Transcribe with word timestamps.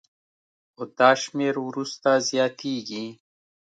خو 0.73 0.83
دا 0.97 1.09
شمېر 1.21 1.55
وروسته 1.67 2.09
زیاتېږي 2.29 3.05